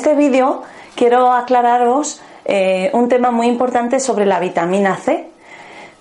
este 0.00 0.14
vídeo 0.14 0.62
quiero 0.94 1.30
aclararos 1.30 2.22
eh, 2.46 2.88
un 2.94 3.10
tema 3.10 3.30
muy 3.30 3.48
importante 3.48 4.00
sobre 4.00 4.24
la 4.24 4.40
vitamina 4.40 4.96
C. 4.96 5.28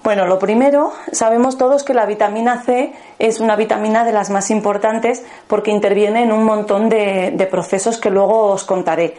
Bueno, 0.05 0.25
lo 0.25 0.39
primero, 0.39 0.93
sabemos 1.11 1.57
todos 1.57 1.83
que 1.83 1.93
la 1.93 2.05
vitamina 2.05 2.61
C 2.61 2.93
es 3.19 3.41
una 3.41 3.57
vitamina 3.57 4.05
de 4.05 4.13
las 4.13 4.29
más 4.29 4.51
importantes 4.51 5.25
porque 5.47 5.71
interviene 5.71 6.23
en 6.23 6.31
un 6.31 6.45
montón 6.45 6.87
de, 6.87 7.45
procesos 7.51 7.97
que 7.97 8.09
luego 8.09 8.43
os 8.43 8.63
contaré. 8.63 9.17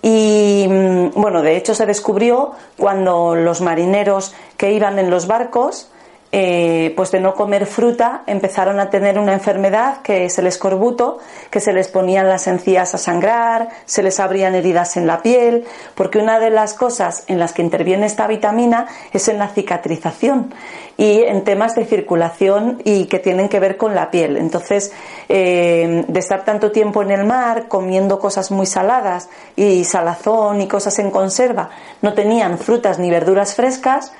Y 0.00 0.66
mm, 0.70 1.20
bueno, 1.20 1.42
de 1.42 1.58
hecho 1.58 1.74
se 1.74 1.84
descubrió 1.84 2.52
cuando 2.78 3.34
los 3.34 3.60
marineros 3.60 4.34
que 4.56 4.72
iban 4.72 4.98
en 4.98 5.10
los 5.10 5.26
barcos 5.26 5.92
eh, 6.36 6.92
pues 6.96 7.12
de 7.12 7.20
no 7.20 7.32
comer 7.34 7.64
fruta 7.64 8.24
empezaron 8.26 8.80
a 8.80 8.90
tener 8.90 9.20
una 9.20 9.34
enfermedad 9.34 10.02
que 10.02 10.24
es 10.24 10.36
el 10.36 10.48
escorbuto, 10.48 11.18
que 11.48 11.60
se 11.60 11.72
les 11.72 11.86
ponían 11.86 12.28
las 12.28 12.48
encías 12.48 12.92
a 12.92 12.98
sangrar, 12.98 13.68
se 13.84 14.02
les 14.02 14.18
abrían 14.18 14.56
heridas 14.56 14.96
en 14.96 15.06
la 15.06 15.22
piel, 15.22 15.64
porque 15.94 16.18
una 16.18 16.40
de 16.40 16.50
las 16.50 16.74
cosas 16.74 17.22
en 17.28 17.38
las 17.38 17.52
que 17.52 17.62
interviene 17.62 18.06
esta 18.06 18.26
vitamina 18.26 18.88
es 19.12 19.28
en 19.28 19.38
la 19.38 19.46
cicatrización 19.46 20.52
y 20.96 21.22
en 21.22 21.44
temas 21.44 21.76
de 21.76 21.84
circulación 21.84 22.82
y 22.82 23.04
que 23.04 23.20
tienen 23.20 23.48
que 23.48 23.60
ver 23.60 23.76
con 23.76 23.94
la 23.94 24.10
piel. 24.10 24.36
Entonces, 24.36 24.90
eh, 25.28 26.04
de 26.08 26.18
estar 26.18 26.44
tanto 26.44 26.72
tiempo 26.72 27.00
en 27.02 27.12
el 27.12 27.24
mar 27.24 27.68
comiendo 27.68 28.18
cosas 28.18 28.50
muy 28.50 28.66
saladas 28.66 29.28
y 29.54 29.84
salazón 29.84 30.60
y 30.60 30.66
cosas 30.66 30.98
en 30.98 31.12
conserva, 31.12 31.70
no 32.02 32.12
tenían 32.12 32.58
frutas 32.58 32.98
ni 32.98 33.08
verduras 33.08 33.54
frescas, 33.54 34.12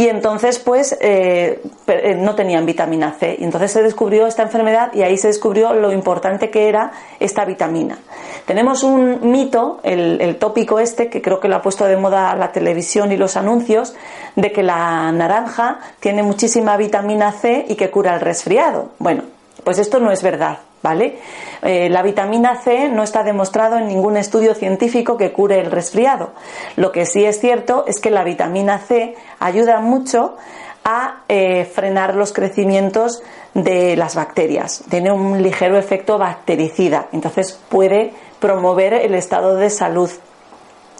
y 0.00 0.08
entonces 0.08 0.58
pues 0.58 0.96
eh, 0.98 1.60
eh, 1.86 2.14
no 2.14 2.34
tenían 2.34 2.64
vitamina 2.64 3.12
C. 3.20 3.36
Y 3.38 3.44
entonces 3.44 3.70
se 3.70 3.82
descubrió 3.82 4.26
esta 4.26 4.42
enfermedad 4.42 4.94
y 4.94 5.02
ahí 5.02 5.18
se 5.18 5.26
descubrió 5.26 5.74
lo 5.74 5.92
importante 5.92 6.48
que 6.48 6.70
era 6.70 6.90
esta 7.18 7.44
vitamina. 7.44 7.98
Tenemos 8.46 8.82
un 8.82 9.30
mito 9.30 9.78
el, 9.82 10.18
el 10.22 10.36
tópico 10.36 10.78
este 10.78 11.10
que 11.10 11.20
creo 11.20 11.38
que 11.38 11.48
lo 11.48 11.56
ha 11.56 11.60
puesto 11.60 11.84
de 11.84 11.98
moda 11.98 12.34
la 12.34 12.50
televisión 12.50 13.12
y 13.12 13.18
los 13.18 13.36
anuncios 13.36 13.94
de 14.36 14.50
que 14.52 14.62
la 14.62 15.12
naranja 15.12 15.80
tiene 16.00 16.22
muchísima 16.22 16.78
vitamina 16.78 17.30
C 17.32 17.66
y 17.68 17.74
que 17.74 17.90
cura 17.90 18.14
el 18.14 18.22
resfriado. 18.22 18.92
Bueno 18.98 19.24
pues 19.64 19.78
esto 19.78 20.00
no 20.00 20.10
es 20.10 20.22
verdad 20.22 20.60
¿vale? 20.82 21.18
Eh, 21.62 21.88
la 21.90 22.02
vitamina 22.02 22.56
C 22.56 22.88
no 22.88 23.02
está 23.02 23.22
demostrado 23.22 23.76
en 23.76 23.88
ningún 23.88 24.16
estudio 24.16 24.54
científico 24.54 25.16
que 25.16 25.32
cure 25.32 25.60
el 25.60 25.70
resfriado. 25.70 26.32
Lo 26.76 26.92
que 26.92 27.06
sí 27.06 27.24
es 27.24 27.40
cierto 27.40 27.84
es 27.86 28.00
que 28.00 28.10
la 28.10 28.24
vitamina 28.24 28.78
C 28.78 29.14
ayuda 29.38 29.80
mucho 29.80 30.36
a 30.84 31.22
eh, 31.28 31.64
frenar 31.66 32.14
los 32.14 32.32
crecimientos 32.32 33.22
de 33.54 33.96
las 33.96 34.14
bacterias. 34.14 34.82
Tiene 34.88 35.12
un 35.12 35.42
ligero 35.42 35.76
efecto 35.76 36.18
bactericida, 36.18 37.08
entonces 37.12 37.58
puede 37.68 38.12
promover 38.40 38.94
el 38.94 39.14
estado 39.14 39.56
de 39.56 39.68
salud. 39.68 40.10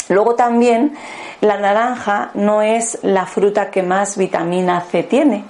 Luego 0.09 0.35
también 0.35 0.95
la 1.41 1.57
naranja 1.59 2.31
no 2.35 2.63
es 2.63 2.99
la 3.03 3.27
fruta 3.27 3.71
que 3.71 3.83
más 3.83 4.19
vitamina 4.19 4.81
C 4.83 5.05
tiene 5.05 5.45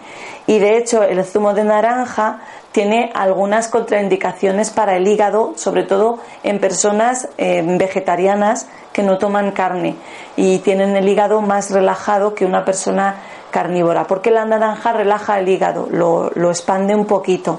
y 0.46 0.58
de 0.58 0.76
hecho 0.76 1.02
el 1.02 1.24
zumo 1.24 1.54
de 1.54 1.64
naranja 1.64 2.40
tiene 2.72 3.10
algunas 3.14 3.68
contraindicaciones 3.68 4.70
para 4.70 4.96
el 4.96 5.08
hígado, 5.08 5.54
sobre 5.56 5.82
todo 5.82 6.18
en 6.42 6.60
personas 6.60 7.28
eh, 7.36 7.62
vegetarianas 7.66 8.68
que 8.92 9.02
no 9.02 9.18
toman 9.18 9.52
carne 9.52 9.96
y 10.36 10.58
tienen 10.60 10.96
el 10.96 11.08
hígado 11.08 11.42
más 11.42 11.70
relajado 11.70 12.34
que 12.34 12.44
una 12.44 12.64
persona 12.64 13.16
carnívora, 13.50 14.04
porque 14.04 14.30
la 14.30 14.44
naranja 14.44 14.92
relaja 14.92 15.40
el 15.40 15.48
hígado, 15.48 15.88
lo, 15.90 16.30
lo, 16.34 16.50
expande 16.50 16.94
un 16.94 17.06
poquito. 17.06 17.58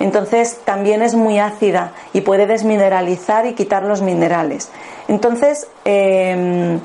Entonces 0.00 0.60
también 0.64 1.02
es 1.02 1.14
muy 1.14 1.38
ácida 1.38 1.92
y 2.14 2.22
puede 2.22 2.46
desmineralizar 2.46 3.44
y 3.44 3.52
quitar 3.52 3.82
los 3.82 4.00
minerales. 4.00 4.70
Entonces, 5.08 5.68
eh, 5.84 6.78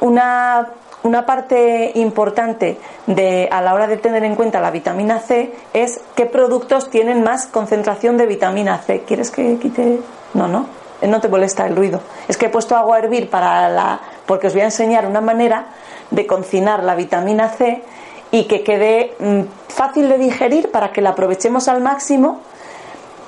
una 0.00 0.68
una 1.02 1.26
parte 1.26 1.92
importante 1.94 2.78
de, 3.06 3.48
a 3.50 3.62
la 3.62 3.74
hora 3.74 3.86
de 3.86 3.96
tener 3.96 4.24
en 4.24 4.34
cuenta 4.34 4.60
la 4.60 4.70
vitamina 4.70 5.20
C 5.20 5.52
es 5.72 6.00
qué 6.14 6.26
productos 6.26 6.90
tienen 6.90 7.22
más 7.22 7.46
concentración 7.46 8.16
de 8.16 8.26
vitamina 8.26 8.78
C. 8.78 9.04
¿Quieres 9.06 9.30
que 9.30 9.58
quite? 9.58 10.00
No, 10.34 10.48
no. 10.48 10.66
No 11.02 11.20
te 11.20 11.28
molesta 11.28 11.66
el 11.66 11.76
ruido. 11.76 12.00
Es 12.26 12.36
que 12.36 12.46
he 12.46 12.48
puesto 12.48 12.76
agua 12.76 12.96
a 12.96 12.98
hervir 12.98 13.30
para 13.30 13.68
la. 13.68 14.00
porque 14.26 14.48
os 14.48 14.52
voy 14.52 14.62
a 14.62 14.66
enseñar 14.66 15.06
una 15.06 15.20
manera 15.20 15.66
de 16.10 16.26
cocinar 16.26 16.82
la 16.82 16.96
vitamina 16.96 17.48
C 17.50 17.82
y 18.32 18.44
que 18.44 18.64
quede 18.64 19.14
mmm, 19.20 19.42
fácil 19.68 20.08
de 20.08 20.18
digerir 20.18 20.70
para 20.70 20.92
que 20.92 21.00
la 21.00 21.10
aprovechemos 21.10 21.68
al 21.68 21.80
máximo 21.80 22.40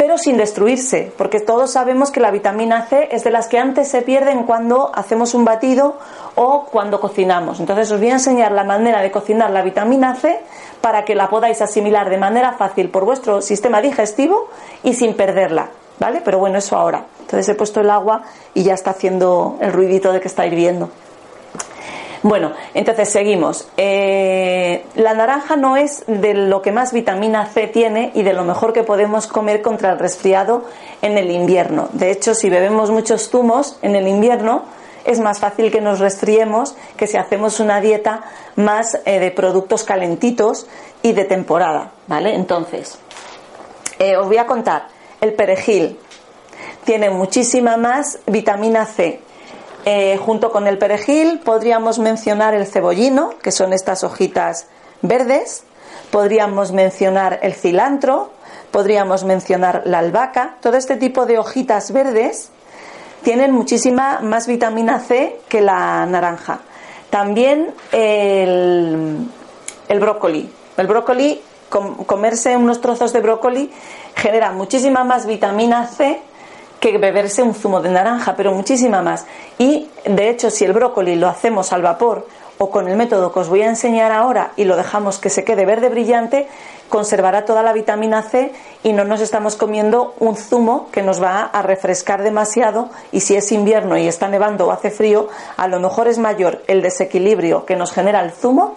pero 0.01 0.17
sin 0.17 0.39
destruirse, 0.39 1.13
porque 1.19 1.41
todos 1.41 1.73
sabemos 1.73 2.11
que 2.11 2.21
la 2.21 2.31
vitamina 2.31 2.87
C 2.87 3.11
es 3.13 3.23
de 3.23 3.31
las 3.31 3.49
que 3.49 3.59
antes 3.59 3.87
se 3.87 4.01
pierden 4.01 4.45
cuando 4.45 4.91
hacemos 4.95 5.35
un 5.35 5.45
batido 5.45 5.99
o 6.37 6.65
cuando 6.73 7.01
cocinamos. 7.01 7.61
Entonces 7.61 7.93
os 7.93 8.01
voy 8.01 8.09
a 8.09 8.15
enseñar 8.15 8.53
la 8.53 8.65
manera 8.65 9.03
de 9.03 9.11
cocinar 9.11 9.51
la 9.51 9.61
vitamina 9.61 10.15
C 10.15 10.41
para 10.81 11.05
que 11.05 11.15
la 11.15 11.29
podáis 11.29 11.61
asimilar 11.61 12.09
de 12.09 12.17
manera 12.17 12.55
fácil 12.55 12.89
por 12.89 13.05
vuestro 13.05 13.43
sistema 13.43 13.83
digestivo 13.83 14.49
y 14.83 14.95
sin 14.95 15.13
perderla, 15.13 15.69
¿vale? 15.99 16.23
Pero 16.25 16.39
bueno, 16.39 16.57
eso 16.57 16.79
ahora. 16.79 17.05
Entonces 17.21 17.47
he 17.51 17.55
puesto 17.55 17.83
el 17.83 17.91
agua 17.91 18.23
y 18.55 18.63
ya 18.63 18.73
está 18.73 18.93
haciendo 18.93 19.59
el 19.61 19.71
ruidito 19.71 20.15
de 20.15 20.21
que 20.23 20.29
está 20.29 20.47
hirviendo. 20.47 20.89
Bueno, 22.23 22.53
entonces 22.75 23.09
seguimos. 23.09 23.67
Eh, 23.79 24.85
la 24.95 25.15
naranja 25.15 25.57
no 25.57 25.77
es 25.77 26.05
de 26.07 26.35
lo 26.35 26.61
que 26.61 26.71
más 26.71 26.93
vitamina 26.93 27.47
C 27.47 27.67
tiene 27.67 28.11
y 28.15 28.23
de 28.23 28.35
lo 28.35 28.45
mejor 28.45 28.75
que 28.75 28.83
podemos 28.83 29.27
comer 29.27 29.63
contra 29.63 29.93
el 29.93 29.99
resfriado 29.99 30.65
en 31.01 31.17
el 31.17 31.31
invierno. 31.31 31.89
De 31.93 32.11
hecho, 32.11 32.35
si 32.35 32.51
bebemos 32.51 32.91
muchos 32.91 33.31
zumos 33.31 33.79
en 33.81 33.97
el 33.97 34.07
invierno, 34.07 34.65
es 35.07 35.19
más 35.19 35.41
fácil 35.41 35.73
que 35.73 35.81
nos 35.81 35.99
resfriemos 35.99 36.77
que 36.99 37.07
si 37.07 37.17
hacemos 37.17 37.59
una 37.59 37.81
dieta 37.81 38.23
más 38.57 38.99
eh, 39.07 39.19
de 39.19 39.31
productos 39.31 39.85
calentitos 39.85 40.67
y 41.03 41.13
de 41.13 41.25
temporada, 41.25 41.93
¿vale? 42.07 42.35
Entonces, 42.35 42.99
eh, 43.99 44.19
os 44.19 44.27
voy 44.27 44.37
a 44.37 44.47
contar. 44.47 44.89
El 45.23 45.33
perejil 45.33 45.99
tiene 46.85 47.09
muchísima 47.09 47.79
más 47.79 48.19
vitamina 48.27 48.85
C, 48.85 49.21
eh, 49.85 50.19
junto 50.19 50.51
con 50.51 50.67
el 50.67 50.79
perejil 50.79 51.41
podríamos 51.41 51.99
mencionar 51.99 52.55
el 52.55 52.67
cebollino, 52.67 53.31
que 53.43 53.51
son 53.51 53.73
estas 53.73 54.05
hojitas 54.05 54.67
verdes, 55.03 55.65
podríamos 56.11 56.73
mencionar 56.73 57.39
el 57.43 57.55
cilantro, 57.55 58.31
podríamos 58.71 59.25
mencionar 59.25 59.83
la 59.87 60.01
albahaca, 60.01 60.57
todo 60.61 60.77
este 60.77 60.97
tipo 60.97 61.27
de 61.27 61.39
hojitas 61.39 61.93
verdes 61.93 62.51
tienen 63.23 63.53
muchísima 63.53 64.21
más 64.21 64.47
vitamina 64.47 65.01
C 65.01 65.41
que 65.49 65.61
la 65.61 66.07
naranja. 66.07 66.61
También 67.11 67.75
el, 67.93 69.29
el 69.89 70.01
brócoli. 70.01 70.51
El 70.77 70.87
brócoli, 70.87 71.43
com, 71.69 72.05
comerse 72.05 72.57
unos 72.57 72.81
trozos 72.81 73.13
de 73.13 73.21
brócoli 73.21 73.71
genera 74.15 74.53
muchísima 74.53 75.05
más 75.05 75.27
vitamina 75.27 75.87
C 75.87 76.21
que 76.81 76.99
beberse 76.99 77.43
un 77.43 77.55
zumo 77.55 77.81
de 77.81 77.91
naranja, 77.91 78.35
pero 78.37 78.53
muchísima 78.53 79.03
más. 79.03 79.27
Y 79.59 79.91
de 80.05 80.31
hecho, 80.31 80.51
si 80.51 80.65
el 80.65 80.73
brócoli 80.73 81.15
lo 81.17 81.29
hacemos 81.29 81.73
al 81.73 81.83
vapor 81.83 82.27
o 82.59 82.71
con 82.71 82.89
el 82.89 82.97
método 82.97 83.33
que 83.33 83.41
os 83.41 83.49
voy 83.49 83.63
a 83.63 83.69
enseñar 83.69 84.13
ahora 84.13 84.53
y 84.57 84.65
lo 84.65 84.77
dejamos 84.77 85.19
que 85.19 85.31
se 85.31 85.45
quede 85.45 85.65
verde 85.65 85.89
brillante, 85.89 86.49
conservará 86.89 87.45
toda 87.45 87.63
la 87.63 87.73
vitamina 87.73 88.23
C 88.23 88.53
y 88.83 88.93
no 88.93 89.05
nos 89.05 89.21
estamos 89.21 89.57
comiendo 89.57 90.15
un 90.19 90.37
zumo 90.37 90.89
que 90.91 91.03
nos 91.03 91.23
va 91.23 91.45
a 91.45 91.63
refrescar 91.63 92.23
demasiado 92.23 92.91
y 93.13 93.21
si 93.21 93.37
es 93.37 93.53
invierno 93.53 93.97
y 93.97 94.09
está 94.09 94.29
nevando 94.29 94.67
o 94.67 94.73
hace 94.73 94.91
frío, 94.91 95.29
a 95.57 95.69
lo 95.69 95.81
mejor 95.81 96.09
es 96.09 96.19
mayor 96.19 96.63
el 96.67 96.83
desequilibrio 96.83 97.65
que 97.65 97.77
nos 97.77 97.93
genera 97.93 98.21
el 98.21 98.33
zumo 98.33 98.75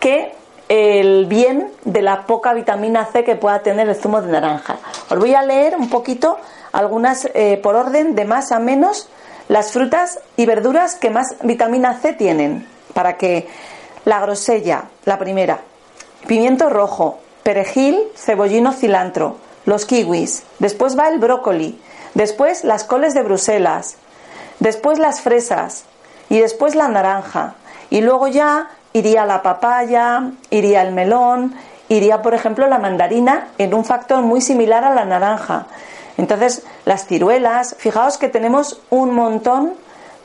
que 0.00 0.34
el 0.68 1.26
bien 1.26 1.72
de 1.84 2.02
la 2.02 2.26
poca 2.26 2.52
vitamina 2.52 3.06
C 3.06 3.24
que 3.24 3.36
pueda 3.36 3.60
tener 3.60 3.88
el 3.88 3.96
zumo 3.96 4.20
de 4.20 4.30
naranja. 4.30 4.76
Os 5.08 5.18
voy 5.18 5.34
a 5.34 5.42
leer 5.42 5.76
un 5.76 5.88
poquito 5.88 6.36
algunas 6.78 7.28
eh, 7.34 7.58
por 7.60 7.74
orden 7.74 8.14
de 8.14 8.24
más 8.24 8.52
a 8.52 8.60
menos 8.60 9.08
las 9.48 9.72
frutas 9.72 10.20
y 10.36 10.46
verduras 10.46 10.94
que 10.94 11.10
más 11.10 11.34
vitamina 11.42 11.94
C 11.94 12.12
tienen 12.12 12.68
para 12.94 13.16
que 13.16 13.48
la 14.04 14.20
grosella, 14.20 14.84
la 15.04 15.18
primera, 15.18 15.58
pimiento 16.28 16.70
rojo, 16.70 17.18
perejil, 17.42 17.98
cebollino, 18.14 18.72
cilantro, 18.72 19.38
los 19.66 19.86
kiwis, 19.86 20.44
después 20.60 20.96
va 20.96 21.08
el 21.08 21.18
brócoli, 21.18 21.80
después 22.14 22.62
las 22.62 22.84
coles 22.84 23.12
de 23.12 23.24
Bruselas, 23.24 23.96
después 24.60 25.00
las 25.00 25.20
fresas 25.20 25.82
y 26.28 26.38
después 26.38 26.76
la 26.76 26.86
naranja 26.86 27.54
y 27.90 28.02
luego 28.02 28.28
ya 28.28 28.68
iría 28.92 29.26
la 29.26 29.42
papaya, 29.42 30.30
iría 30.50 30.82
el 30.82 30.92
melón, 30.92 31.56
iría 31.88 32.22
por 32.22 32.34
ejemplo 32.34 32.68
la 32.68 32.78
mandarina 32.78 33.48
en 33.58 33.74
un 33.74 33.84
factor 33.84 34.22
muy 34.22 34.40
similar 34.40 34.84
a 34.84 34.94
la 34.94 35.04
naranja. 35.04 35.66
Entonces, 36.18 36.64
las 36.84 37.06
ciruelas, 37.06 37.76
fijaos 37.78 38.18
que 38.18 38.28
tenemos 38.28 38.82
un 38.90 39.14
montón 39.14 39.74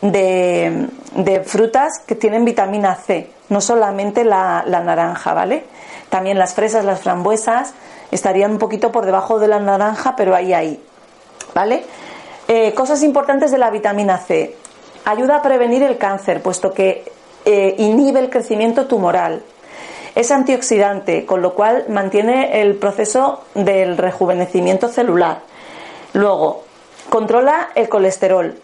de, 0.02 0.90
frutas 1.46 2.00
que 2.06 2.16
tienen 2.16 2.44
vitamina 2.44 2.96
C, 2.96 3.30
no 3.50 3.62
solamente 3.62 4.26
la, 4.26 4.64
naranja, 4.68 5.34
¿vale? 5.34 5.66
También 6.10 6.38
las 6.38 6.56
fresas, 6.56 6.84
las 6.84 7.00
frambuesas 7.00 7.74
estarían 8.12 8.52
un 8.52 8.58
poquito 8.58 8.92
por 8.92 9.06
debajo 9.06 9.40
de 9.40 9.48
la 9.48 9.60
naranja, 9.60 10.16
pero 10.16 10.36
ahí, 10.36 10.52
ahí, 10.52 10.84
¿vale? 11.54 11.84
Eh, 12.48 12.74
cosas 12.74 13.04
importantes 13.04 13.52
de 13.52 13.60
la 13.60 13.70
vitamina 13.70 14.18
C. 14.18 14.56
Ayuda 15.06 15.38
a 15.38 15.42
prevenir 15.44 15.84
el 15.84 15.98
cáncer, 16.00 16.42
puesto 16.42 16.74
que 16.74 17.06
eh, 17.46 17.76
inhibe 17.78 18.20
el 18.20 18.32
crecimiento 18.32 18.88
tumoral. 18.88 19.44
Es 20.16 20.32
antioxidante, 20.32 21.26
con 21.26 21.42
lo 21.42 21.54
cual 21.54 21.86
mantiene 21.90 22.62
el 22.62 22.76
proceso 22.76 23.44
del 23.54 23.98
rejuvenecimiento 23.98 24.88
celular. 24.88 25.53
Luego, 26.14 26.64
controla 27.10 27.70
el 27.76 27.90
colesterol. 27.90 28.56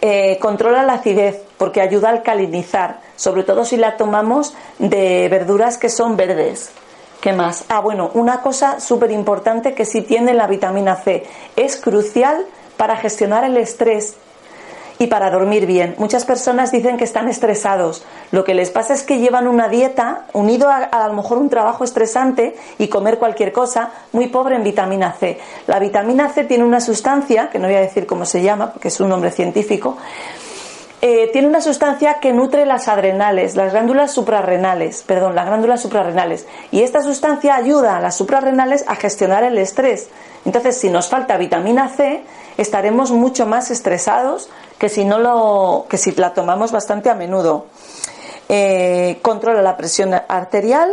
Eh, 0.00 0.38
controla 0.40 0.82
la 0.82 0.94
acidez 0.94 1.40
porque 1.58 1.80
ayuda 1.80 2.08
a 2.08 2.12
alcalinizar, 2.12 3.00
sobre 3.16 3.44
todo 3.44 3.64
si 3.64 3.76
la 3.76 3.96
tomamos 3.96 4.54
de 4.78 5.28
verduras 5.28 5.78
que 5.78 5.88
son 5.88 6.16
verdes. 6.16 6.70
¿Qué 7.20 7.32
más? 7.32 7.64
Ah, 7.68 7.78
bueno, 7.78 8.10
una 8.14 8.40
cosa 8.42 8.80
súper 8.80 9.12
importante 9.12 9.74
que 9.74 9.84
sí 9.84 10.02
tiene 10.02 10.34
la 10.34 10.48
vitamina 10.48 10.96
C. 10.96 11.24
Es 11.54 11.76
crucial 11.76 12.44
para 12.76 12.96
gestionar 12.96 13.44
el 13.44 13.56
estrés 13.56 14.16
y 15.02 15.06
para 15.08 15.30
dormir 15.30 15.66
bien. 15.66 15.94
Muchas 15.98 16.24
personas 16.24 16.70
dicen 16.70 16.96
que 16.96 17.04
están 17.04 17.28
estresados. 17.28 18.04
Lo 18.30 18.44
que 18.44 18.54
les 18.54 18.70
pasa 18.70 18.94
es 18.94 19.02
que 19.02 19.18
llevan 19.18 19.48
una 19.48 19.68
dieta 19.68 20.26
unido 20.32 20.70
a, 20.70 20.76
a, 20.76 21.08
lo 21.08 21.14
mejor 21.14 21.38
un 21.38 21.48
trabajo 21.48 21.82
estresante 21.82 22.54
y 22.78 22.88
comer 22.88 23.18
cualquier 23.18 23.52
cosa 23.52 23.90
muy 24.12 24.28
pobre 24.28 24.54
en 24.54 24.62
vitamina 24.62 25.12
C. 25.18 25.40
La 25.66 25.78
vitamina 25.80 26.28
C 26.28 26.44
tiene 26.44 26.64
una 26.64 26.80
sustancia, 26.80 27.50
que 27.50 27.58
no 27.58 27.66
voy 27.66 27.76
a 27.76 27.80
decir 27.80 28.06
cómo 28.06 28.24
se 28.24 28.42
llama, 28.42 28.72
porque 28.72 28.88
es 28.88 29.00
un 29.00 29.08
nombre 29.08 29.32
científico, 29.32 29.96
eh, 31.04 31.28
tiene 31.32 31.48
una 31.48 31.60
sustancia 31.60 32.20
que 32.20 32.32
nutre 32.32 32.64
las 32.64 32.86
adrenales, 32.86 33.56
las 33.56 33.72
glándulas 33.72 34.12
suprarrenales, 34.12 35.02
perdón, 35.02 35.34
las 35.34 35.46
glándulas 35.46 35.82
suprarrenales. 35.82 36.46
Y 36.70 36.82
esta 36.82 37.02
sustancia 37.02 37.56
ayuda 37.56 37.96
a 37.96 38.00
las 38.00 38.16
suprarrenales 38.16 38.84
a 38.86 38.94
gestionar 38.94 39.42
el 39.42 39.58
estrés. 39.58 40.08
Entonces, 40.44 40.78
si 40.78 40.90
nos 40.90 41.08
falta 41.08 41.36
vitamina 41.38 41.88
C, 41.88 42.22
estaremos 42.56 43.10
mucho 43.10 43.46
más 43.46 43.72
estresados 43.72 44.48
que 44.78 44.88
si 44.88 45.04
no 45.04 45.18
lo, 45.18 45.86
que 45.88 45.98
si 45.98 46.12
la 46.12 46.34
tomamos 46.34 46.70
bastante 46.70 47.10
a 47.10 47.14
menudo. 47.14 47.66
Eh, 48.48 49.18
controla 49.22 49.60
la 49.60 49.76
presión 49.76 50.14
arterial 50.14 50.88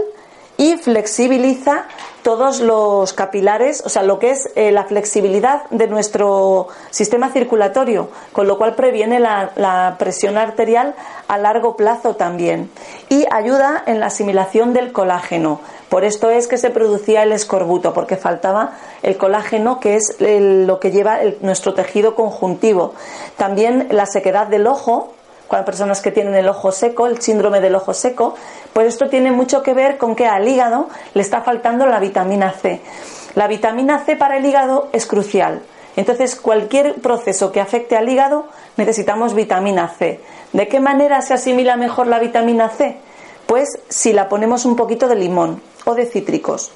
y 0.60 0.76
flexibiliza 0.76 1.86
todos 2.22 2.60
los 2.60 3.14
capilares, 3.14 3.82
o 3.86 3.90
sea, 3.90 4.04
lo 4.04 4.20
que 4.20 4.32
es 4.32 4.50
eh, 4.56 4.74
la 4.74 4.84
flexibilidad 4.84 5.64
de 5.70 5.88
nuestro 5.88 6.68
sistema 6.90 7.30
circulatorio, 7.30 8.10
con 8.34 8.46
lo 8.46 8.58
cual 8.58 8.76
previene 8.76 9.22
la, 9.22 9.96
presión 9.98 10.38
arterial 10.38 10.96
a 11.30 11.38
largo 11.38 11.78
plazo 11.78 12.18
también. 12.18 12.70
Y 13.08 13.26
ayuda 13.32 13.82
en 13.86 14.02
la 14.02 14.08
asimilación 14.08 14.74
del 14.74 14.92
colágeno. 14.92 15.62
Por 15.88 16.04
esto 16.04 16.30
es 16.30 16.48
que 16.48 16.58
se 16.58 16.72
producía 16.72 17.24
el 17.24 17.32
escorbuto, 17.32 17.94
porque 17.94 18.18
faltaba 18.18 18.74
el 19.02 19.16
colágeno, 19.16 19.80
que 19.80 19.96
es 19.96 20.18
lo 20.20 20.82
que 20.82 20.92
lleva 20.92 21.20
nuestro 21.40 21.74
tejido 21.74 22.16
conjuntivo. 22.16 22.94
También 23.38 23.88
la 23.92 24.06
sequedad 24.06 24.48
del 24.48 24.68
ojo, 24.68 25.14
cuando 25.50 25.66
personas 25.66 26.02
que 26.02 26.12
tienen 26.12 26.36
el 26.36 26.48
ojo 26.48 26.72
seco, 26.72 27.08
el 27.08 27.22
síndrome 27.22 27.60
del 27.60 27.76
ojo 27.76 27.94
seco, 27.94 28.36
pues 28.74 28.88
esto 28.88 29.10
tiene 29.10 29.32
mucho 29.32 29.64
que 29.64 29.74
ver 29.74 29.98
con 29.98 30.16
que 30.16 30.28
al 30.28 30.48
hígado 30.48 30.90
le 31.14 31.22
está 31.22 31.42
faltando 31.42 31.86
la 31.86 32.00
vitamina 32.00 32.52
C. 32.52 32.82
La 33.36 33.48
vitamina 33.48 34.00
C 34.00 34.16
para 34.16 34.38
el 34.38 34.46
hígado 34.46 34.90
es 34.92 35.06
crucial. 35.06 35.62
Entonces, 35.96 36.36
cualquier 36.36 36.96
proceso 36.96 37.52
que 37.52 37.60
afecte 37.60 37.98
al 37.98 38.08
hígado 38.08 38.48
necesitamos 38.78 39.34
vitamina 39.34 39.90
C. 39.90 40.22
¿De 40.54 40.68
qué 40.68 40.80
manera 40.80 41.22
se 41.22 41.34
asimila 41.34 41.76
mejor 41.76 42.08
la 42.08 42.20
vitamina 42.20 42.70
C? 42.70 42.98
Pues 43.46 43.80
si 43.90 44.14
la 44.14 44.30
ponemos 44.30 44.66
un 44.66 44.76
poquito 44.76 45.08
de 45.08 45.16
limón 45.16 45.62
o 45.86 45.96
de 45.96 46.06
cítricos. 46.06 46.72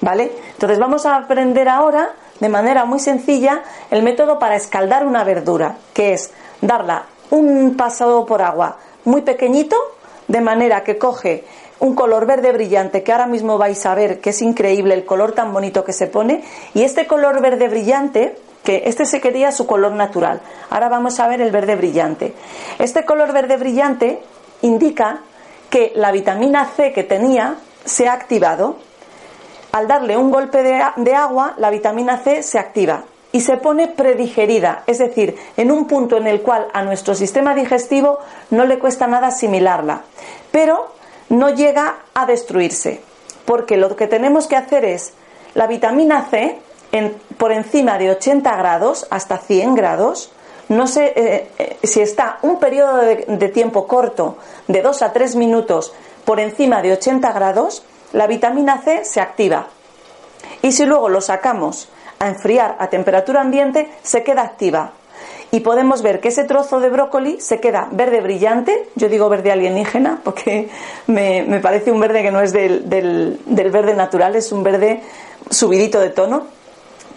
¿Vale? 0.00 0.30
Entonces 0.52 0.78
vamos 0.78 1.06
a 1.06 1.16
aprender 1.16 1.68
ahora 1.68 2.12
de 2.38 2.48
manera 2.48 2.84
muy 2.84 3.00
sencilla 3.00 3.62
el 3.90 4.02
método 4.02 4.38
para 4.38 4.54
escaldar 4.54 5.04
una 5.04 5.24
verdura, 5.24 5.76
que 5.92 6.12
es 6.12 6.30
darla 6.60 7.06
un 7.30 7.76
pasado 7.76 8.24
por 8.24 8.42
agua 8.42 8.78
muy 9.04 9.22
pequeñito, 9.22 9.76
de 10.28 10.40
manera 10.40 10.84
que 10.84 10.98
coge 10.98 11.44
un 11.80 11.94
color 11.94 12.26
verde 12.26 12.52
brillante 12.52 13.02
que 13.02 13.12
ahora 13.12 13.26
mismo 13.26 13.58
vais 13.58 13.84
a 13.86 13.94
ver 13.94 14.20
que 14.20 14.30
es 14.30 14.42
increíble 14.42 14.94
el 14.94 15.04
color 15.04 15.32
tan 15.32 15.52
bonito 15.52 15.84
que 15.84 15.92
se 15.92 16.06
pone 16.06 16.44
y 16.74 16.82
este 16.82 17.06
color 17.06 17.40
verde 17.40 17.68
brillante 17.68 18.36
que 18.62 18.82
este 18.86 19.06
se 19.06 19.20
quería 19.20 19.50
su 19.50 19.66
color 19.66 19.92
natural. 19.92 20.40
Ahora 20.68 20.88
vamos 20.88 21.18
a 21.20 21.28
ver 21.28 21.40
el 21.40 21.50
verde 21.50 21.76
brillante. 21.76 22.34
Este 22.78 23.04
color 23.04 23.32
verde 23.32 23.56
brillante 23.56 24.20
indica 24.62 25.20
que 25.70 25.92
la 25.94 26.12
vitamina 26.12 26.66
C 26.66 26.92
que 26.92 27.04
tenía 27.04 27.56
se 27.84 28.08
ha 28.08 28.12
activado. 28.12 28.76
Al 29.72 29.86
darle 29.86 30.16
un 30.16 30.30
golpe 30.30 30.62
de, 30.62 30.82
de 30.96 31.14
agua 31.14 31.54
la 31.58 31.70
vitamina 31.70 32.18
C 32.18 32.42
se 32.42 32.58
activa 32.58 33.04
y 33.38 33.40
se 33.40 33.56
pone 33.56 33.86
predigerida, 33.86 34.82
es 34.88 34.98
decir, 34.98 35.36
en 35.56 35.70
un 35.70 35.86
punto 35.86 36.16
en 36.16 36.26
el 36.26 36.42
cual 36.42 36.66
a 36.72 36.82
nuestro 36.82 37.14
sistema 37.14 37.54
digestivo 37.54 38.18
no 38.50 38.64
le 38.64 38.80
cuesta 38.80 39.06
nada 39.06 39.28
asimilarla, 39.28 40.02
pero 40.50 40.88
no 41.28 41.50
llega 41.50 41.98
a 42.14 42.26
destruirse, 42.26 43.00
porque 43.44 43.76
lo 43.76 43.94
que 43.94 44.08
tenemos 44.08 44.48
que 44.48 44.56
hacer 44.56 44.84
es 44.84 45.12
la 45.54 45.68
vitamina 45.68 46.26
C 46.28 46.58
por 47.36 47.52
encima 47.52 47.96
de 47.96 48.10
80 48.10 48.56
grados 48.56 49.06
hasta 49.08 49.38
100 49.38 49.76
grados, 49.76 50.32
no 50.68 50.88
sé 50.88 51.12
eh, 51.14 51.50
eh, 51.60 51.76
si 51.84 52.00
está 52.00 52.40
un 52.42 52.58
periodo 52.58 52.96
de, 52.96 53.24
de 53.28 53.48
tiempo 53.50 53.86
corto 53.86 54.38
de 54.66 54.82
2 54.82 55.00
a 55.00 55.12
3 55.12 55.36
minutos 55.36 55.92
por 56.24 56.40
encima 56.40 56.82
de 56.82 56.94
80 56.94 57.32
grados, 57.32 57.84
la 58.12 58.26
vitamina 58.26 58.78
C 58.78 59.04
se 59.04 59.20
activa. 59.20 59.68
Y 60.60 60.72
si 60.72 60.86
luego 60.86 61.08
lo 61.08 61.20
sacamos 61.20 61.88
a 62.18 62.28
enfriar 62.28 62.76
a 62.78 62.88
temperatura 62.88 63.40
ambiente, 63.40 63.88
se 64.02 64.22
queda 64.22 64.42
activa. 64.42 64.92
Y 65.50 65.60
podemos 65.60 66.02
ver 66.02 66.20
que 66.20 66.28
ese 66.28 66.44
trozo 66.44 66.78
de 66.78 66.90
brócoli 66.90 67.40
se 67.40 67.58
queda 67.58 67.88
verde 67.90 68.20
brillante, 68.20 68.88
yo 68.96 69.08
digo 69.08 69.30
verde 69.30 69.50
alienígena 69.50 70.20
porque 70.22 70.68
me, 71.06 71.60
parece 71.62 71.90
un 71.90 72.00
verde 72.00 72.22
que 72.22 72.30
no 72.30 72.40
es 72.40 72.52
del, 72.52 72.88
del, 72.88 73.70
verde 73.70 73.94
natural, 73.94 74.36
es 74.36 74.52
un 74.52 74.62
verde 74.62 75.00
subidito 75.48 76.00
de 76.00 76.10
tono. 76.10 76.46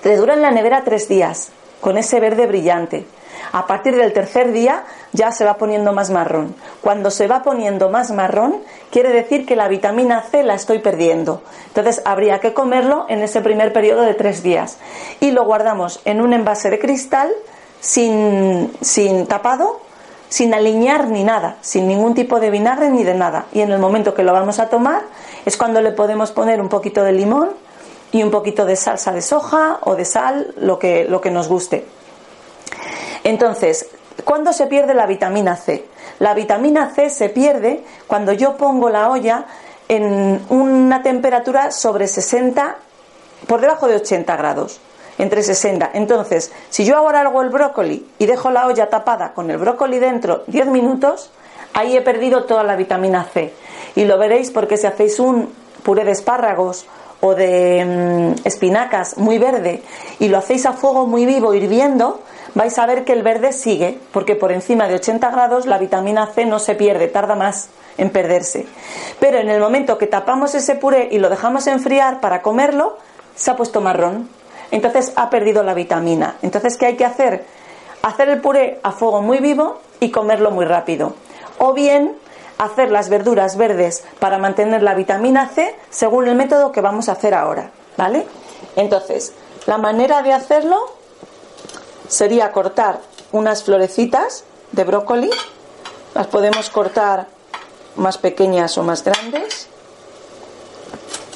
Te 0.01 0.15
dura 0.15 0.33
en 0.33 0.41
la 0.41 0.51
nevera 0.51 0.83
tres 0.85 1.09
días 1.09 1.51
con 1.81 1.97
ese 1.97 2.19
verde 2.19 2.47
brillante. 2.47 3.05
A 3.51 3.67
partir 3.67 3.95
del 3.95 4.13
tercer 4.13 4.51
día 4.51 4.83
ya 5.13 5.31
se 5.31 5.45
va 5.45 5.55
poniendo 5.55 5.93
más 5.93 6.09
marrón. 6.09 6.55
Cuando 6.81 7.11
se 7.11 7.27
va 7.27 7.43
poniendo 7.43 7.89
más 7.89 8.11
marrón, 8.11 8.57
quiere 8.91 9.09
decir 9.09 9.45
que 9.45 9.55
la 9.55 9.67
vitamina 9.67 10.21
C 10.21 10.43
la 10.43 10.55
estoy 10.55 10.79
perdiendo. 10.79 11.41
Entonces 11.67 12.01
habría 12.05 12.39
que 12.39 12.53
comerlo 12.53 13.05
en 13.09 13.21
ese 13.21 13.41
primer 13.41 13.73
periodo 13.73 14.01
de 14.01 14.13
tres 14.13 14.43
días. 14.43 14.77
Y 15.19 15.31
lo 15.31 15.45
guardamos 15.45 16.01
en 16.05 16.21
un 16.21 16.33
envase 16.33 16.69
de 16.69 16.79
cristal 16.79 17.29
sin, 17.79 18.71
sin 18.81 19.27
tapado, 19.27 19.81
sin 20.29 20.53
alinear 20.53 21.07
ni 21.07 21.25
nada, 21.25 21.57
sin 21.61 21.87
ningún 21.87 22.13
tipo 22.13 22.39
de 22.39 22.49
vinagre 22.49 22.89
ni 22.89 23.03
de 23.03 23.15
nada. 23.15 23.45
Y 23.51 23.61
en 23.61 23.71
el 23.71 23.79
momento 23.79 24.13
que 24.13 24.23
lo 24.23 24.31
vamos 24.31 24.59
a 24.59 24.69
tomar 24.69 25.03
es 25.45 25.57
cuando 25.57 25.81
le 25.81 25.91
podemos 25.91 26.31
poner 26.31 26.61
un 26.61 26.69
poquito 26.69 27.03
de 27.03 27.11
limón 27.11 27.49
y 28.11 28.23
un 28.23 28.31
poquito 28.31 28.65
de 28.65 28.75
salsa 28.75 29.11
de 29.11 29.21
soja 29.21 29.79
o 29.81 29.95
de 29.95 30.05
sal, 30.05 30.53
lo 30.57 30.79
que, 30.79 31.05
lo 31.05 31.19
que 31.19 31.31
nos 31.31 31.47
guste. 31.47 31.85
Entonces, 33.23 33.87
¿cuándo 34.23 34.53
se 34.53 34.67
pierde 34.67 34.93
la 34.93 35.05
vitamina 35.05 35.55
C? 35.55 35.85
La 36.19 36.33
vitamina 36.33 36.91
C 36.93 37.09
se 37.09 37.29
pierde 37.29 37.83
cuando 38.07 38.33
yo 38.33 38.57
pongo 38.57 38.89
la 38.89 39.09
olla 39.09 39.45
en 39.87 40.41
una 40.49 41.03
temperatura 41.03 41.71
sobre 41.71 42.07
60, 42.07 42.77
por 43.47 43.61
debajo 43.61 43.87
de 43.87 43.95
80 43.97 44.35
grados, 44.37 44.79
entre 45.17 45.43
60. 45.43 45.91
Entonces, 45.93 46.51
si 46.69 46.85
yo 46.85 46.95
ahora 46.95 47.21
hago 47.21 47.41
el 47.41 47.49
brócoli 47.49 48.07
y 48.17 48.25
dejo 48.25 48.51
la 48.51 48.67
olla 48.67 48.89
tapada 48.89 49.33
con 49.33 49.51
el 49.51 49.57
brócoli 49.57 49.99
dentro 49.99 50.43
10 50.47 50.67
minutos, 50.67 51.31
ahí 51.73 51.97
he 51.97 52.01
perdido 52.01 52.45
toda 52.45 52.63
la 52.63 52.75
vitamina 52.75 53.25
C. 53.25 53.53
Y 53.95 54.05
lo 54.05 54.17
veréis 54.17 54.51
porque 54.51 54.77
si 54.77 54.87
hacéis 54.87 55.19
un 55.19 55.51
puré 55.83 56.05
de 56.05 56.11
espárragos 56.11 56.85
o 57.19 57.35
de 57.35 57.83
mm, 57.85 58.47
espinacas 58.47 59.17
muy 59.17 59.37
verde 59.37 59.83
y 60.19 60.27
lo 60.27 60.37
hacéis 60.37 60.65
a 60.65 60.73
fuego 60.73 61.05
muy 61.07 61.25
vivo 61.25 61.53
hirviendo, 61.53 62.21
vais 62.55 62.77
a 62.77 62.85
ver 62.85 63.03
que 63.03 63.13
el 63.13 63.23
verde 63.23 63.53
sigue, 63.53 63.99
porque 64.11 64.35
por 64.35 64.51
encima 64.51 64.87
de 64.87 64.95
80 64.95 65.29
grados 65.29 65.65
la 65.65 65.77
vitamina 65.77 66.27
C 66.27 66.45
no 66.45 66.59
se 66.59 66.75
pierde, 66.75 67.07
tarda 67.07 67.35
más 67.35 67.69
en 67.97 68.09
perderse. 68.09 68.65
Pero 69.19 69.37
en 69.37 69.49
el 69.49 69.59
momento 69.59 69.97
que 69.97 70.07
tapamos 70.07 70.55
ese 70.55 70.75
puré 70.75 71.09
y 71.11 71.19
lo 71.19 71.29
dejamos 71.29 71.67
enfriar 71.67 72.19
para 72.19 72.41
comerlo, 72.41 72.97
se 73.35 73.51
ha 73.51 73.55
puesto 73.55 73.81
marrón. 73.81 74.29
Entonces 74.71 75.11
ha 75.15 75.29
perdido 75.29 75.63
la 75.63 75.73
vitamina. 75.73 76.37
Entonces, 76.41 76.77
¿qué 76.77 76.87
hay 76.87 76.95
que 76.95 77.05
hacer? 77.05 77.45
Hacer 78.01 78.29
el 78.29 78.41
puré 78.41 78.79
a 78.83 78.91
fuego 78.91 79.21
muy 79.21 79.39
vivo 79.39 79.79
y 79.99 80.11
comerlo 80.11 80.51
muy 80.51 80.65
rápido. 80.65 81.13
O 81.59 81.73
bien 81.73 82.15
hacer 82.57 82.91
las 82.91 83.09
verduras 83.09 83.57
verdes 83.57 84.03
para 84.19 84.37
mantener 84.37 84.83
la 84.83 84.93
vitamina 84.93 85.47
C 85.49 85.75
según 85.89 86.27
el 86.27 86.35
método 86.35 86.71
que 86.71 86.81
vamos 86.81 87.09
a 87.09 87.13
hacer 87.13 87.33
ahora, 87.33 87.71
¿vale? 87.97 88.25
Entonces, 88.75 89.33
la 89.65 89.77
manera 89.77 90.21
de 90.21 90.33
hacerlo 90.33 90.77
sería 92.11 92.51
cortar 92.51 92.99
unas 93.31 93.63
florecitas 93.63 94.43
de 94.73 94.83
brócoli, 94.83 95.29
las 96.13 96.27
podemos 96.27 96.69
cortar 96.69 97.27
más 97.95 98.17
pequeñas 98.17 98.77
o 98.77 98.83
más 98.83 99.03
grandes. 99.03 99.67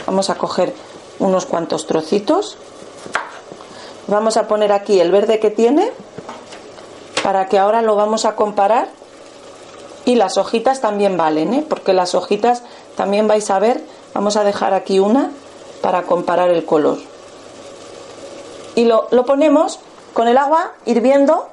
Vamos 0.05 0.29
a 0.29 0.36
coger 0.36 0.74
unos 1.20 1.46
cuantos 1.46 1.88
trocitos. 1.88 2.58
Vamos 4.08 4.36
a 4.36 4.50
poner 4.50 4.74
aquí 4.74 5.00
el 5.00 5.12
verde 5.12 5.39
que 5.39 5.50
tiene 5.50 5.91
para 7.24 7.48
que 7.48 7.58
ahora 7.58 7.82
lo 7.82 7.96
vamos 7.96 8.25
a 8.25 8.36
comparar 8.36 8.89
y 10.03 10.15
las 10.15 10.38
hojitas 10.38 10.82
también 10.82 11.15
valen, 11.15 11.53
¿eh? 11.53 11.65
porque 11.67 11.94
las 11.94 12.13
hojitas 12.15 12.63
también 12.98 13.29
vais 13.29 13.50
a 13.50 13.60
ver, 13.60 13.82
vamos 14.13 14.36
a 14.36 14.44
dejar 14.44 14.74
aquí 14.74 15.00
una 15.00 15.32
para 15.82 16.03
comparar 16.03 16.50
el 16.50 16.65
color. 16.65 16.98
Y 18.75 18.84
lo, 18.84 19.08
lo 19.12 19.25
ponemos 19.25 19.79
con 20.15 20.29
el 20.29 20.38
agua 20.38 20.72
hirviendo, 20.86 21.50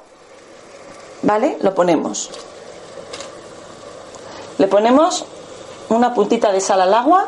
¿vale? 1.21 1.57
Lo 1.61 1.75
ponemos. 1.75 2.31
Le 4.57 4.67
ponemos 4.67 5.25
una 5.89 6.13
puntita 6.13 6.53
de 6.53 6.61
sal 6.61 6.79
al 6.79 6.93
agua 6.93 7.27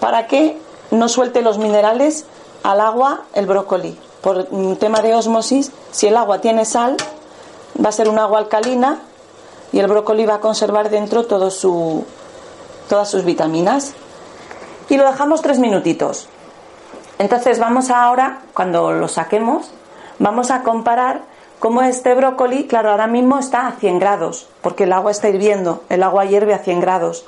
para 0.00 0.26
que 0.26 0.58
no 0.90 1.10
suelte 1.10 1.42
los 1.42 1.58
minerales 1.58 2.24
al 2.62 2.80
agua 2.80 3.24
el 3.34 3.44
brócoli. 3.44 4.00
Por 4.22 4.46
un 4.52 4.76
tema 4.78 5.02
de 5.02 5.14
osmosis, 5.14 5.70
si 5.92 6.06
el 6.06 6.16
agua 6.16 6.40
tiene 6.40 6.64
sal, 6.64 6.96
va 7.84 7.90
a 7.90 7.92
ser 7.92 8.08
un 8.08 8.18
agua 8.18 8.38
alcalina 8.38 9.02
y 9.70 9.80
el 9.80 9.86
brócoli 9.86 10.24
va 10.24 10.36
a 10.36 10.40
conservar 10.40 10.88
dentro 10.88 11.26
todas 11.26 11.52
sus 11.52 13.24
vitaminas. 13.26 13.92
Y 14.88 14.96
lo 14.96 15.04
dejamos 15.04 15.42
tres 15.42 15.58
minutitos. 15.58 16.26
Entonces 17.18 17.58
vamos 17.58 17.90
ahora, 17.90 18.40
cuando 18.54 18.92
lo 18.92 19.08
saquemos, 19.08 19.66
vamos 20.18 20.50
a 20.50 20.62
comparar 20.62 21.22
cómo 21.58 21.82
este 21.82 22.14
brócoli, 22.14 22.66
claro, 22.66 22.90
ahora 22.90 23.06
mismo 23.06 23.38
está 23.38 23.66
a 23.66 23.72
100 23.72 23.98
grados, 23.98 24.48
porque 24.60 24.84
el 24.84 24.92
agua 24.92 25.10
está 25.10 25.28
hirviendo, 25.28 25.82
el 25.88 26.02
agua 26.02 26.24
hierve 26.24 26.54
a 26.54 26.58
100 26.58 26.80
grados. 26.80 27.26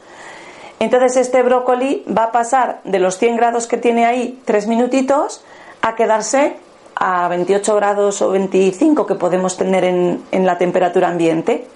Entonces 0.78 1.16
este 1.16 1.42
brócoli 1.42 2.04
va 2.06 2.24
a 2.24 2.32
pasar 2.32 2.80
de 2.84 2.98
los 2.98 3.18
100 3.18 3.36
grados 3.36 3.66
que 3.66 3.78
tiene 3.78 4.04
ahí 4.04 4.40
tres 4.44 4.66
minutitos 4.66 5.42
a 5.80 5.94
quedarse 5.94 6.56
a 6.94 7.28
28 7.28 7.76
grados 7.76 8.20
o 8.22 8.30
25 8.30 9.06
que 9.06 9.14
podemos 9.14 9.56
tener 9.56 9.84
en, 9.84 10.22
en 10.32 10.46
la 10.46 10.58
temperatura 10.58 11.08
ambiente. 11.08 11.66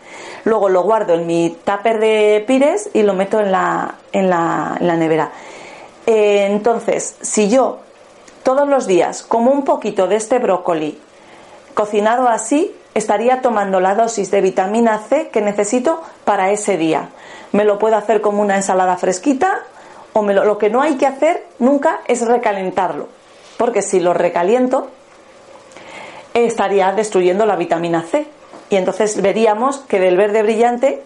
Luego 0.44 0.68
lo 0.68 0.82
guardo 0.82 1.14
en 1.14 1.26
mi 1.26 1.56
tupper 1.64 2.00
de 2.00 2.44
pires 2.46 2.90
y 2.92 3.02
lo 3.02 3.14
meto 3.14 3.40
en 3.40 3.52
la, 3.52 3.94
en 4.12 4.28
la, 4.28 4.76
en 4.80 4.86
la 4.86 4.96
nevera. 4.96 5.30
Eh, 6.06 6.46
entonces, 6.50 7.16
si 7.20 7.48
yo 7.48 7.78
todos 8.42 8.68
los 8.68 8.86
días 8.86 9.22
como 9.22 9.50
un 9.50 9.64
poquito 9.64 10.06
de 10.06 10.16
este 10.16 10.38
brócoli 10.38 11.00
cocinado 11.74 12.28
así, 12.28 12.74
estaría 12.94 13.40
tomando 13.40 13.80
la 13.80 13.94
dosis 13.94 14.30
de 14.30 14.40
vitamina 14.40 14.98
C 14.98 15.28
que 15.28 15.40
necesito 15.40 16.02
para 16.24 16.50
ese 16.50 16.76
día. 16.76 17.08
Me 17.52 17.64
lo 17.64 17.78
puedo 17.78 17.96
hacer 17.96 18.20
como 18.20 18.42
una 18.42 18.56
ensalada 18.56 18.96
fresquita 18.96 19.60
o 20.12 20.22
me 20.22 20.34
lo, 20.34 20.58
que 20.58 20.70
no 20.70 20.82
hay 20.82 20.96
que 20.96 21.06
hacer 21.06 21.46
nunca 21.58 22.00
es 22.06 22.26
recalentarlo, 22.26 23.08
porque 23.56 23.82
si 23.82 24.00
lo 24.00 24.12
recaliento 24.12 24.88
estaría 26.34 26.92
destruyendo 26.92 27.46
la 27.46 27.56
vitamina 27.56 28.02
C 28.02 28.26
y 28.68 28.76
entonces 28.76 29.20
veríamos 29.22 29.78
que 29.78 30.00
del 30.00 30.16
verde 30.16 30.42
brillante 30.42 31.02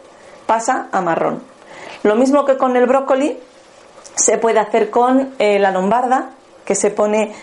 pasa 0.47 0.89
a 0.93 1.01
marrón. 1.01 1.43
Lo 2.03 2.17
mismo 2.17 2.45
que 2.45 2.57
con 2.57 2.77
el 2.77 2.87
brócoli 2.87 3.39
se 4.15 4.39
puede 4.39 4.59
hacer 4.59 4.91
con 4.91 5.35
eh, 5.39 5.59
la 5.59 5.71
lombarda, 5.71 6.31
que 6.65 6.75
se 6.75 6.91
pone 6.91 7.35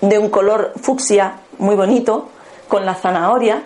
de 0.00 0.18
un 0.18 0.30
color 0.30 0.72
fucsia 0.80 1.40
muy 1.58 1.76
bonito, 1.76 2.28
con 2.70 2.86
la 2.86 2.94
zanahoria 2.94 3.64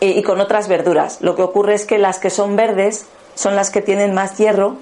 eh, 0.00 0.10
y 0.10 0.22
con 0.22 0.40
otras 0.40 0.68
verduras. 0.68 1.20
Lo 1.20 1.34
que 1.34 1.42
ocurre 1.42 1.74
es 1.74 1.86
que 1.86 1.98
las 1.98 2.20
que 2.20 2.30
son 2.30 2.54
verdes 2.54 3.06
son 3.34 3.56
las 3.56 3.70
que 3.70 3.82
tienen 3.82 4.14
más 4.14 4.38
hierro 4.38 4.76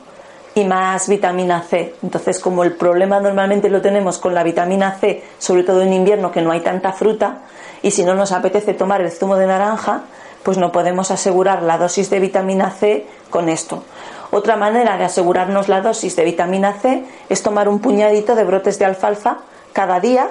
y 0.54 0.64
más 0.64 1.08
vitamina 1.08 1.62
C. 1.62 1.94
Entonces, 2.02 2.40
como 2.40 2.64
el 2.64 2.74
problema 2.74 3.20
normalmente 3.20 3.70
lo 3.70 3.80
tenemos 3.80 4.18
con 4.18 4.34
la 4.34 4.42
vitamina 4.42 4.96
C, 5.00 5.22
sobre 5.38 5.62
todo 5.62 5.82
en 5.82 5.92
invierno 5.92 6.32
que 6.32 6.42
no 6.42 6.50
hay 6.50 6.60
tanta 6.60 6.92
fruta, 6.92 7.42
y 7.80 7.92
si 7.92 8.04
no 8.04 8.14
nos 8.14 8.32
apetece 8.32 8.74
tomar 8.74 9.00
el 9.00 9.12
zumo 9.12 9.36
de 9.36 9.46
naranja, 9.46 10.02
pues 10.42 10.58
no 10.58 10.72
podemos 10.72 11.10
asegurar 11.12 11.62
la 11.62 11.78
dosis 11.78 12.10
de 12.10 12.18
vitamina 12.18 12.70
C 12.70 13.06
con 13.30 13.48
esto. 13.48 13.84
Otra 14.30 14.56
manera 14.56 14.98
de 14.98 15.04
asegurarnos 15.04 15.68
la 15.68 15.80
dosis 15.80 16.14
de 16.16 16.24
vitamina 16.24 16.74
C 16.74 17.04
es 17.28 17.42
tomar 17.42 17.68
un 17.68 17.80
puñadito 17.80 18.34
de 18.34 18.44
brotes 18.44 18.78
de 18.78 18.84
alfalfa 18.84 19.38
cada 19.72 20.00
día 20.00 20.30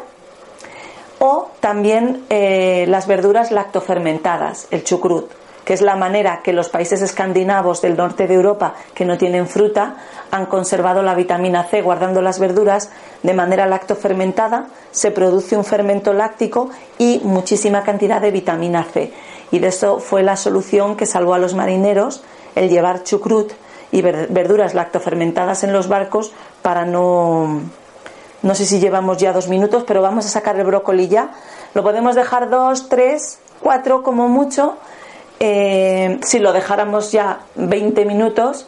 o 1.20 1.50
también 1.60 2.26
eh, 2.30 2.86
las 2.88 3.08
verduras 3.08 3.52
lactofermentadas, 3.52 4.68
el 4.70 4.84
chucrut, 4.84 5.32
que 5.66 5.74
es 5.74 5.82
la 5.82 5.96
manera 5.96 6.42
que 6.44 6.54
los 6.54 6.70
países 6.70 7.02
escandinavos 7.02 7.82
del 7.82 7.98
norte 7.98 8.28
de 8.28 8.36
Europa 8.36 8.76
que 8.94 9.04
no 9.04 9.18
tienen 9.18 9.48
fruta 9.48 9.96
han 10.30 10.46
conservado 10.46 11.02
la 11.02 11.16
vitamina 11.16 11.64
C 11.64 11.82
guardando 11.82 12.22
las 12.22 12.40
verduras 12.40 12.92
de 13.24 13.34
manera 13.34 13.66
lactofermentada, 13.66 14.68
se 14.92 15.10
produce 15.10 15.58
un 15.58 15.66
fermento 15.66 16.14
láctico 16.14 16.70
y 17.00 17.20
muchísima 17.24 17.84
cantidad 17.84 18.22
de 18.22 18.32
vitamina 18.32 18.84
C. 18.84 19.12
Y 19.50 19.60
de 19.60 19.70
eso 19.70 20.00
fue 20.00 20.22
la 20.22 20.38
solución 20.38 20.96
que 20.96 21.08
salvó 21.08 21.34
a 21.34 21.40
los 21.40 21.56
marineros 21.56 22.22
el 22.56 22.70
llevar 22.70 23.04
chucrut 23.04 23.54
y 23.92 24.02
verduras 24.02 24.74
lactofermentadas 24.74 25.64
en 25.64 25.74
los 25.74 25.88
barcos 25.88 26.32
para 26.62 26.86
no 26.86 27.62
no 28.42 28.54
sé 28.54 28.66
si 28.66 28.80
llevamos 28.80 29.18
ya 29.18 29.34
dos 29.34 29.48
minutos, 29.48 29.84
pero 29.88 30.02
vamos 30.02 30.26
a 30.26 30.30
sacar 30.30 30.58
el 30.58 30.66
brócoli 30.66 31.08
ya. 31.08 31.32
Lo 31.74 31.84
podemos 31.84 32.16
dejar 32.16 32.50
dos, 32.50 32.88
tres, 32.88 33.40
cuatro 33.62 34.04
como 34.04 34.28
mucho. 34.28 34.78
Eh, 35.40 36.20
si 36.24 36.40
lo 36.40 36.54
dejáramos 36.54 37.12
ya 37.12 37.42
20 37.56 38.06
minutos 38.06 38.68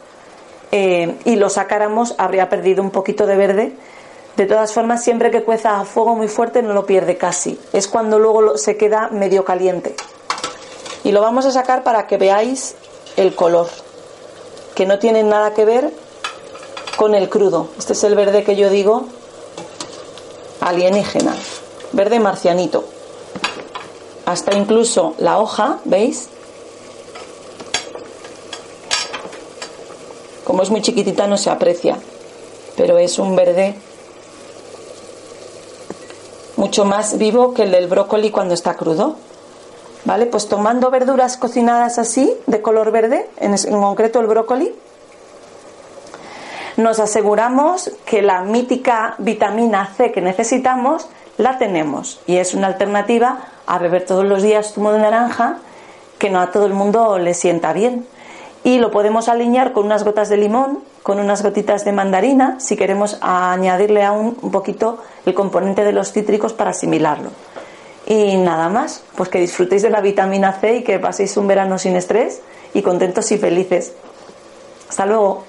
eh, 0.72 1.16
y 1.26 1.36
lo 1.36 1.50
sacáramos, 1.50 2.16
habría 2.18 2.50
perdido 2.50 2.82
un 2.82 2.90
poquito 2.90 3.28
de 3.28 3.36
verde. 3.36 3.74
De 4.38 4.46
todas 4.46 4.74
formas, 4.74 5.04
siempre 5.04 5.32
que 5.32 5.44
cueza 5.44 5.80
a 5.80 5.86
fuego 5.86 6.16
muy 6.16 6.28
fuerte 6.28 6.62
no 6.64 6.74
lo 6.74 6.86
pierde 6.86 7.18
casi. 7.18 7.60
Es 7.74 7.88
cuando 7.88 8.20
luego 8.20 8.58
se 8.58 8.76
queda 8.76 9.10
medio 9.12 9.46
caliente. 9.46 9.96
Y 11.04 11.12
lo 11.12 11.22
vamos 11.22 11.46
a 11.46 11.52
sacar 11.52 11.84
para 11.84 12.08
que 12.08 12.18
veáis 12.18 12.76
el 13.18 13.36
color, 13.36 13.68
que 14.80 14.86
no 14.86 14.98
tiene 14.98 15.24
nada 15.24 15.54
que 15.54 15.66
ver 15.66 15.92
con 16.96 17.14
el 17.14 17.28
crudo. 17.28 17.68
Este 17.78 17.92
es 17.92 18.02
el 18.06 18.16
verde 18.16 18.46
que 18.46 18.56
yo 18.56 18.70
digo 18.70 19.08
alienígena, 20.62 21.36
verde 21.92 22.22
marcianito. 22.22 22.86
Hasta 24.26 24.56
incluso 24.56 25.16
la 25.18 25.38
hoja, 25.38 25.80
¿veis? 25.84 26.30
Como 30.46 30.64
es 30.64 30.70
muy 30.70 30.82
chiquitita 30.82 31.28
no 31.28 31.36
se 31.36 31.50
aprecia, 31.50 31.98
pero 32.78 32.98
es 32.98 33.20
un 33.20 33.36
verde 33.36 33.76
mucho 36.56 36.86
más 36.86 37.18
vivo 37.18 37.54
que 37.54 37.64
el 37.64 37.72
del 37.72 37.88
brócoli 37.88 38.32
cuando 38.32 38.54
está 38.54 38.78
crudo. 38.78 39.18
¿Vale? 40.10 40.26
Pues 40.26 40.48
tomando 40.48 40.90
verduras 40.90 41.38
cocinadas 41.38 42.00
así, 42.00 42.36
de 42.48 42.64
color 42.64 42.90
verde, 42.90 43.30
en, 43.38 43.54
en 43.54 43.80
concreto 43.80 44.20
el 44.20 44.26
brócoli, 44.26 44.74
nos 46.78 47.00
aseguramos 47.00 47.92
que 48.06 48.24
la 48.24 48.42
mítica 48.42 49.14
vitamina 49.20 49.86
C 49.96 50.12
que 50.12 50.22
necesitamos 50.22 51.08
la 51.38 51.60
tenemos 51.60 52.22
y 52.26 52.38
es 52.38 52.56
una 52.56 52.66
alternativa 52.66 53.38
a 53.68 53.78
beber 53.78 54.04
todos 54.04 54.26
los 54.26 54.42
días 54.42 54.74
zumo 54.74 54.94
de 54.94 54.98
naranja 54.98 55.60
que 56.18 56.32
no 56.32 56.42
a 56.42 56.50
todo 56.50 56.66
el 56.66 56.74
mundo 56.74 57.20
le 57.20 57.36
sienta 57.36 57.72
bien. 57.72 58.08
Y 58.64 58.80
lo 58.80 58.90
podemos 58.90 59.30
alinear 59.30 59.74
con 59.74 59.86
unas 59.86 60.04
gotas 60.04 60.28
de 60.28 60.38
limón, 60.38 60.80
con 61.04 61.20
unas 61.20 61.44
gotitas 61.44 61.86
de 61.86 61.92
mandarina, 61.92 62.60
si 62.60 62.76
queremos 62.76 63.20
añadirle 63.22 64.04
aún 64.04 64.36
un 64.42 64.50
poquito 64.50 65.04
el 65.28 65.36
componente 65.36 65.84
de 65.84 65.92
los 65.92 66.12
cítricos 66.12 66.54
para 66.54 66.72
asimilarlo. 66.72 67.30
Y 68.10 68.38
nada 68.38 68.70
más, 68.70 69.04
pues 69.16 69.30
que 69.30 69.40
disfrutéis 69.40 69.84
de 69.84 69.92
la 69.92 70.02
vitamina 70.02 70.52
C 70.54 70.78
y 70.78 70.84
que 70.84 70.98
paséis 70.98 71.38
un 71.38 71.48
verano 71.48 71.78
sin 71.78 71.96
estrés 71.96 72.42
y 72.74 72.82
contentos 72.82 73.32
y 73.32 73.38
felices. 73.38 73.94
Hasta 74.90 75.06
luego. 75.06 75.49